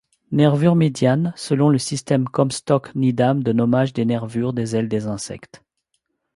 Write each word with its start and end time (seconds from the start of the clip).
Nervure 0.31 0.73
médiane, 0.75 1.31
selon 1.35 1.69
le 1.69 1.77
système 1.77 2.25
Comstock-Needham 2.27 3.43
de 3.43 3.53
nommage 3.53 3.93
des 3.93 4.03
nervures 4.03 4.51
des 4.51 4.75
ailes 4.75 4.89
des 4.89 5.05
insectes. 5.05 5.63